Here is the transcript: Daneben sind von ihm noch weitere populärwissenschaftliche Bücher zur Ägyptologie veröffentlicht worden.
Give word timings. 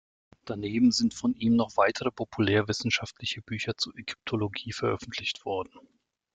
Daneben 0.45 0.91
sind 0.91 1.13
von 1.13 1.35
ihm 1.35 1.55
noch 1.55 1.77
weitere 1.77 2.09
populärwissenschaftliche 2.09 3.43
Bücher 3.43 3.77
zur 3.77 3.95
Ägyptologie 3.95 4.73
veröffentlicht 4.73 5.45
worden. 5.45 5.77